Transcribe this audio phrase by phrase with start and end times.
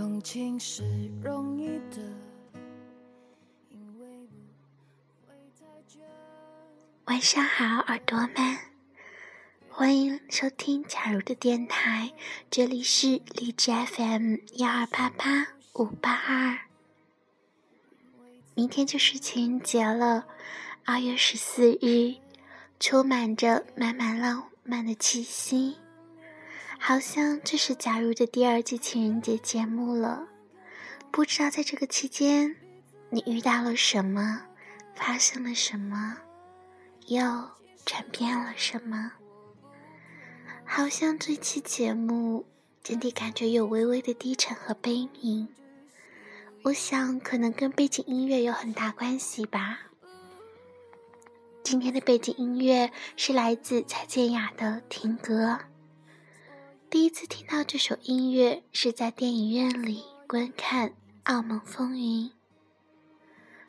[0.00, 0.82] 动情是
[1.22, 2.00] 容易的，
[7.04, 8.56] 晚上好，耳朵们，
[9.68, 12.14] 欢迎收听假如的电台，
[12.50, 16.60] 这里是荔枝 FM 幺二八八五八二。
[18.54, 20.26] 明天就是情人节了，
[20.86, 22.14] 二月十四日，
[22.78, 25.76] 充满着满满浪漫的气息。
[26.82, 30.26] 好像这是假如的第二季情人节节目了，
[31.12, 32.56] 不知道在这个期间，
[33.10, 34.46] 你遇到了什么，
[34.94, 36.16] 发生了什么，
[37.06, 37.20] 又
[37.84, 39.12] 转变了什么？
[40.64, 42.46] 好像这期节目
[42.82, 45.48] 整体感觉有微微的低沉和悲鸣，
[46.62, 49.80] 我想可能跟背景音乐有很大关系吧。
[51.62, 55.52] 今天的背景音乐是来自蔡健雅的《听歌》。
[56.90, 60.88] 第一次听到这首音乐是在电影院里观看
[61.22, 62.28] 《澳门风云》。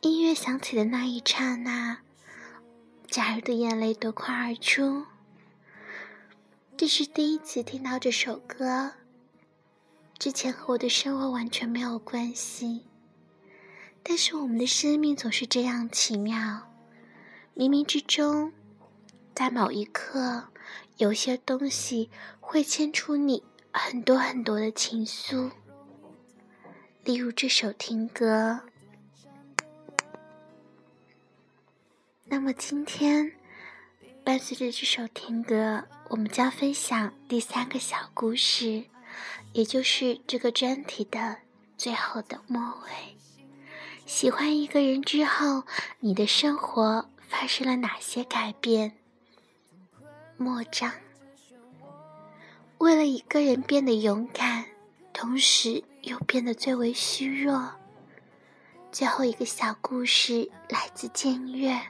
[0.00, 1.98] 音乐响起的那一刹那，
[3.06, 5.04] 假如的眼泪夺眶而出。
[6.74, 8.92] 这是第一次听到这首歌，
[10.18, 12.86] 之前和我的生活完全没有关系。
[14.02, 16.72] 但是我们的生命总是这样奇妙，
[17.54, 18.54] 冥冥之中，
[19.34, 20.48] 在某一刻。
[21.02, 22.08] 有些东西
[22.38, 25.50] 会牵出你很多很多的情愫，
[27.02, 28.60] 例如这首听歌。
[32.26, 33.32] 那么今天，
[34.22, 38.84] 伴随着这首听歌，我们将分享第三个小故事，
[39.54, 41.38] 也就是这个专题的
[41.76, 43.16] 最后的末尾。
[44.06, 45.64] 喜欢一个人之后，
[45.98, 48.98] 你的生活发生了哪些改变？
[50.42, 50.92] 莫章，
[52.78, 54.64] 为了一个人变得勇敢，
[55.12, 57.74] 同时又变得最为虚弱。
[58.90, 61.80] 最后一个小故事来自建月。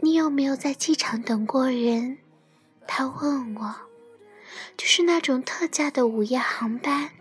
[0.00, 2.18] 你有没有在机场等过人？
[2.86, 3.74] 他问我，
[4.76, 7.12] 就是那种特价的午夜航班。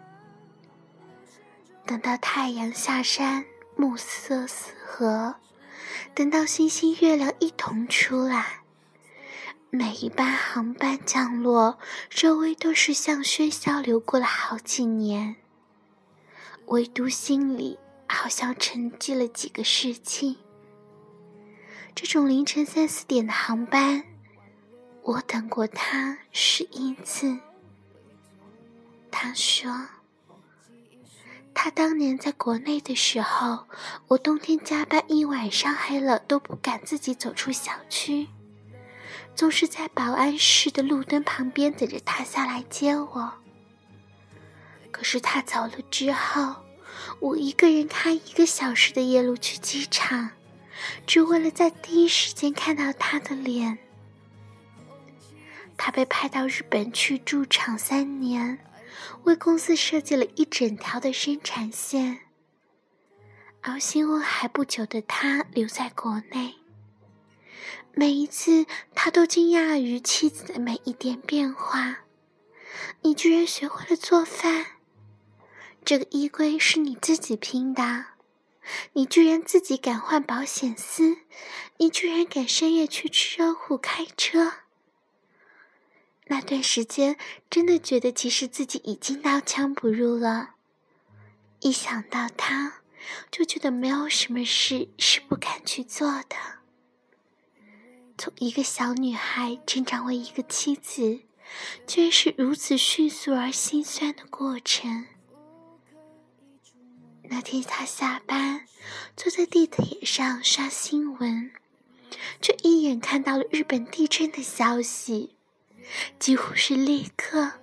[1.85, 3.45] 等到太阳下山，
[3.77, 5.35] 暮色四合。
[6.17, 8.63] 等到星星月亮一同出来，
[9.69, 11.77] 每一班航班降落，
[12.09, 15.35] 周围都是像喧嚣流过了好几年，
[16.65, 20.39] 唯独心里好像沉寂了几个世纪。
[21.93, 24.03] 这种凌晨三四点的航班，
[25.03, 27.37] 我等过他十一次。
[29.11, 29.71] 他说。
[31.59, 33.65] 他当年在国内的时候，
[34.09, 38.27] 我冬天加班一晚上黑了都不敢自己走出小区，
[39.35, 43.33] 总是在保安室的路灯旁边等着他下来接我。
[44.91, 46.57] 可是他走了之后，
[47.19, 50.29] 我一个人开一个小时的夜路去机场，
[51.07, 53.79] 只为了在第一时间看到他的脸。
[55.75, 58.59] 他被派到日本去驻场三年。
[59.23, 62.21] 为公司设计了一整条的生产线，
[63.61, 66.55] 而新婚还不久的他留在国内。
[67.93, 71.99] 每一次，他都惊讶于妻子的每一点变化。
[73.01, 74.65] 你居然学会了做饭，
[75.83, 78.05] 这个衣柜是你自己拼的，
[78.93, 81.17] 你居然自己敢换保险丝，
[81.77, 84.53] 你居然敢深夜去吃肉户开车。
[86.29, 87.17] 那段时间，
[87.49, 90.55] 真的觉得其实自己已经刀枪不入了。
[91.61, 92.81] 一想到他，
[93.31, 96.35] 就觉得没有什么事是不敢去做的。
[98.17, 101.21] 从一个小女孩成长为一个妻子，
[101.85, 105.05] 居然是如此迅速而心酸的过程。
[107.29, 108.65] 那天他下班，
[109.15, 111.51] 坐在地铁上刷新闻，
[112.41, 115.36] 却一眼看到了日本地震的消息。
[116.19, 117.53] 几乎是立刻，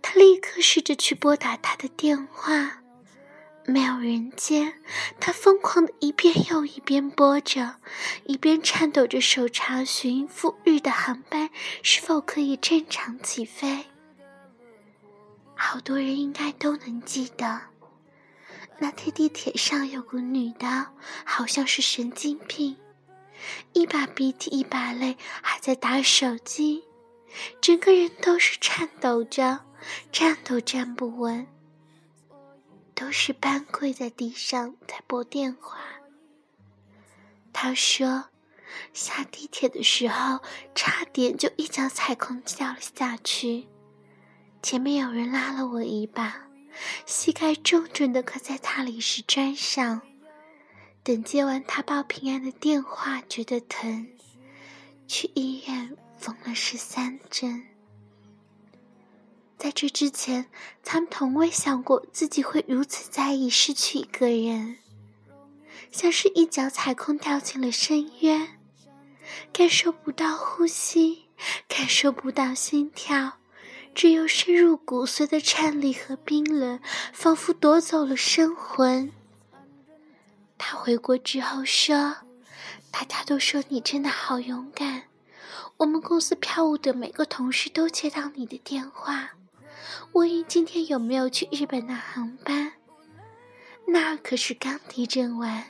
[0.00, 2.82] 他立刻试着去拨打他的电话，
[3.66, 4.74] 没有人接。
[5.20, 7.76] 他疯狂的一遍又一遍拨着，
[8.24, 11.50] 一边颤抖着手查询赴日的航班
[11.82, 13.86] 是否可以正常起飞。
[15.54, 17.60] 好多人应该都能记得，
[18.78, 20.88] 那天地铁上有个女的，
[21.24, 22.76] 好像是神经病，
[23.72, 26.84] 一把鼻涕一把泪，还在打手机。
[27.60, 29.60] 整个人都是颤抖着，
[30.12, 31.46] 站都站不稳，
[32.94, 35.78] 都是半跪在地上在拨电话。
[37.52, 38.26] 他说，
[38.92, 40.40] 下地铁的时候
[40.74, 43.68] 差点就一脚踩空掉了下去，
[44.62, 46.48] 前面有人拉了我一把，
[47.06, 50.02] 膝盖重重的磕在大理石砖上。
[51.02, 54.08] 等接完他报平安的电话，觉得疼，
[55.06, 57.66] 去医院缝了十三针。
[59.56, 60.46] 在这之前，
[60.82, 64.78] 他们从未想过自己会如此在意失去一个人，
[65.90, 68.58] 像是一脚踩空掉进了深渊，
[69.52, 71.26] 感受不到呼吸，
[71.66, 73.38] 感受不到心跳，
[73.94, 76.78] 只有深入骨髓的颤栗和冰冷，
[77.12, 79.12] 仿佛夺走了生魂。
[80.58, 82.16] 他回国之后说
[82.94, 85.02] ：“大家都说你真的好勇敢，
[85.78, 89.32] 我们公司票务的每个同事都接到你的电话。”
[90.14, 92.74] 问你今天有没有去日本的航班？
[93.88, 95.64] 那可是刚地震完，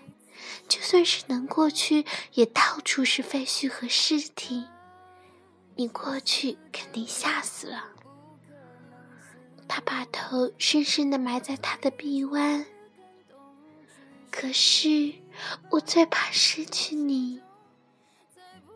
[0.68, 2.04] 就算是能过去，
[2.34, 4.66] 也到处是废墟和尸体。
[5.76, 7.88] 你过去肯定吓死了。
[9.66, 12.66] 他把头深深的埋在他的臂弯。
[14.30, 15.14] 可是
[15.70, 17.40] 我最怕失去你。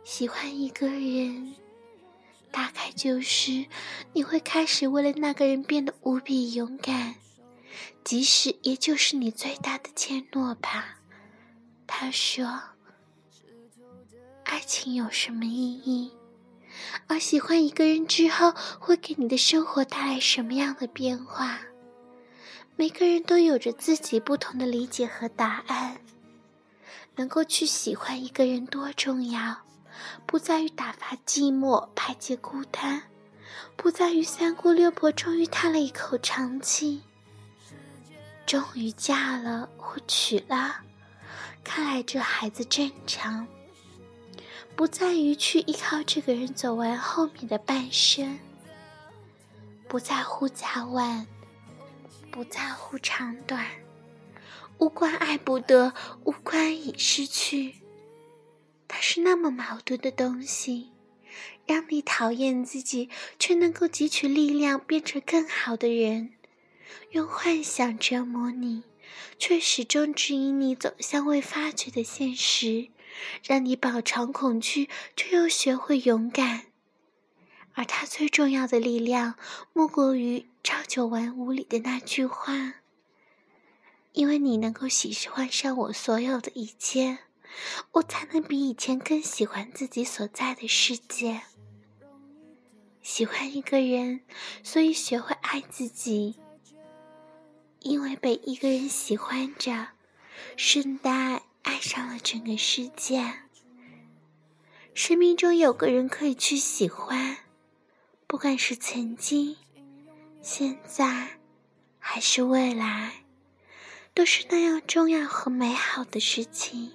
[0.05, 1.55] 喜欢一个人。
[2.51, 3.67] 大概就是
[4.15, 7.17] 你会开始为了那个人变得无比勇敢，
[8.03, 10.99] 即使也就是你最大的怯懦吧。
[11.87, 12.61] 他说
[14.45, 16.11] ：“爱情有什么意义？
[17.07, 21.61] 而喜欢一个人之后，会给你的生活带来什么样的变化？
[22.77, 26.01] 每个人都有着自己不同的理解和答案。
[27.19, 29.59] 能够去喜欢一个人多重要。”
[30.25, 33.03] 不在于打发寂寞、排解孤单，
[33.77, 37.03] 不在于三姑六婆终于叹了一口长气，
[38.47, 40.77] 终于嫁了或娶了，
[41.65, 43.47] 看来这孩子正常。
[44.77, 48.39] 不在于去依靠这个人走完后面的半生，
[49.89, 51.27] 不在乎早晚，
[52.31, 53.67] 不在乎长短，
[54.79, 55.93] 无关爱不得，
[56.25, 57.75] 无关已失去。
[58.87, 60.93] 它是那么矛盾的东西，
[61.67, 63.09] 让你讨厌自己，
[63.39, 66.31] 却能够汲取力量变成更好的人；
[67.11, 68.85] 用幻想折磨你，
[69.39, 72.89] 却始终指引你走向未发觉的现实，
[73.45, 76.67] 让你饱尝恐惧，却又学会勇敢。
[77.75, 79.35] 而它最重要的力量，
[79.73, 82.75] 莫过于《朝九晚五》里的那句话
[84.19, 87.19] ：“因为你能够喜欢上我所有的一切。”
[87.93, 91.43] 我才能比以前更喜欢自己所在的世界。
[93.01, 94.21] 喜欢一个人，
[94.65, 96.37] 所以学会爱自己。
[97.81, 99.91] 因为被一个人喜欢着，
[100.57, 103.25] 顺带爱上了整个世界。
[104.95, 107.39] 生命中有个人可以去喜欢，
[108.27, 109.57] 不管是曾经、
[110.43, 111.39] 现在，
[111.99, 113.25] 还是未来，
[114.19, 116.93] 都是那样重要和美好的事情。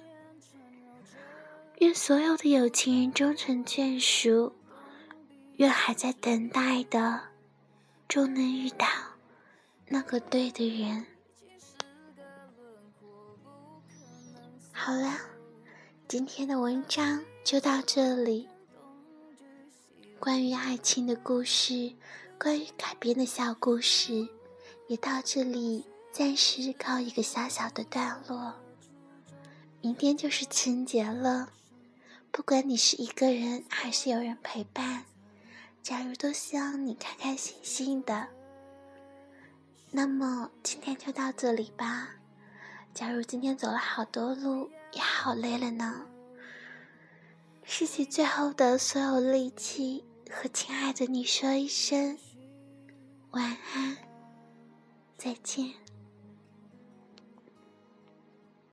[1.78, 4.54] 愿所有的有情人终成眷属，
[5.56, 7.22] 愿还在等待的，
[8.08, 8.86] 终能遇到
[9.88, 11.06] 那个对的人。
[14.70, 15.18] 好了，
[16.06, 18.46] 今天的文章就到这里。
[20.20, 21.90] 关于爱情的故事，
[22.38, 24.28] 关于改编的小故事，
[24.88, 28.54] 也到这里暂时告一个小小的段落。
[29.80, 31.48] 明天就是情人节了。
[32.30, 35.06] 不管你是一个人还是有人陪伴，
[35.82, 38.28] 假如都希望你开开心心的，
[39.90, 42.10] 那么今天就到这里吧。
[42.94, 46.06] 假如今天走了好多路，也好累了呢，
[47.64, 52.16] 失去最后的所有力气，和亲爱的你说一声
[53.32, 53.96] 晚安，
[55.18, 55.83] 再见。